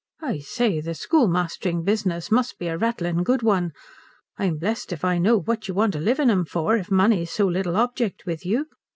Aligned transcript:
"I 0.23 0.39
say, 0.39 0.81
the 0.81 0.95
schoolmastering 0.95 1.83
business 1.85 2.31
must 2.31 2.57
be 2.57 2.65
a 2.67 2.75
rattling 2.75 3.21
good 3.21 3.43
one. 3.43 3.71
I'm 4.35 4.57
blessed 4.57 4.91
if 4.91 5.05
I 5.05 5.19
know 5.19 5.39
what 5.39 5.67
you 5.67 5.75
want 5.75 5.93
to 5.93 5.99
live 5.99 6.17
in 6.19 6.31
'em 6.31 6.45
for 6.45 6.75
if 6.75 6.89
money's 6.89 7.29
so 7.29 7.45
little 7.45 7.75
object 7.75 8.25
with 8.25 8.43
you. 8.43 8.65